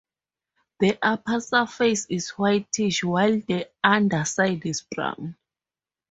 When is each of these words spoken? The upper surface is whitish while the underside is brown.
The 0.79 0.97
upper 0.99 1.39
surface 1.41 2.07
is 2.07 2.31
whitish 2.31 3.03
while 3.03 3.39
the 3.39 3.69
underside 3.83 4.65
is 4.65 4.81
brown. 4.81 5.35